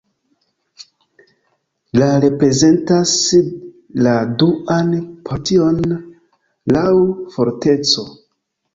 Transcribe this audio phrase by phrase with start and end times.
[2.01, 3.13] La reprezentas
[4.09, 4.91] la duan
[5.31, 5.81] partion
[6.77, 6.89] laŭ
[7.39, 8.13] forteco.